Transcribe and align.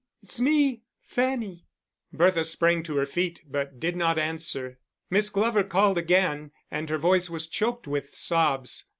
It's 0.23 0.39
me 0.39 0.81
Fanny." 1.03 1.67
Bertha 2.11 2.43
sprang 2.43 2.81
to 2.85 2.97
her 2.97 3.05
feet, 3.05 3.43
but 3.45 3.79
did 3.79 3.95
not 3.95 4.17
answer. 4.17 4.79
Miss 5.11 5.29
Glover 5.29 5.63
called 5.63 5.99
again, 5.99 6.53
and 6.71 6.89
her 6.89 6.97
voice 6.97 7.29
was 7.29 7.45
choked 7.45 7.87
with 7.87 8.15
sobs. 8.15 8.85